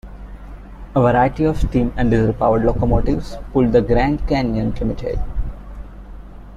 A 0.95 0.99
variety 0.99 1.43
of 1.43 1.59
steam- 1.61 1.93
and 1.95 2.09
diesel-powered 2.09 2.65
locomotives 2.65 3.37
pulled 3.53 3.71
the 3.71 3.83
"Grand 3.83 4.27
Canyon 4.27 4.73
Limited". 4.73 5.19